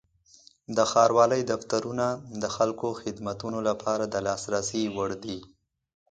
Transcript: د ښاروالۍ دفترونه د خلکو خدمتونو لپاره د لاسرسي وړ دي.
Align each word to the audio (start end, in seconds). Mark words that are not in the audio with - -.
د 0.77 0.79
ښاروالۍ 0.91 1.41
دفترونه 1.51 2.07
د 2.41 2.43
خلکو 2.55 2.87
خدمتونو 3.01 3.59
لپاره 3.69 4.03
د 4.07 4.15
لاسرسي 4.27 4.83
وړ 4.95 5.09
دي. 5.23 5.39